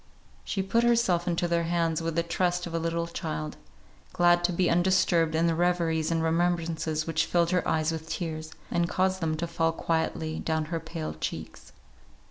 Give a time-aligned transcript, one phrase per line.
[0.43, 3.57] She put herself into their hands with the trust of a little child;
[4.13, 8.49] glad to be undisturbed in the reveries and remembrances which filled her eyes with tears,
[8.71, 11.71] and caused them to fall quietly down her pale cheeks.